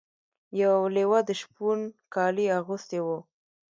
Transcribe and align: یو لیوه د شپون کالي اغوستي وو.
یو 0.61 0.75
لیوه 0.95 1.19
د 1.27 1.29
شپون 1.41 1.79
کالي 2.13 2.45
اغوستي 2.59 2.99
وو. 3.05 3.17